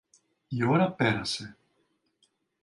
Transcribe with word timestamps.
Η 0.47 0.65
ώρα 0.65 0.91
πέρασε. 0.91 1.57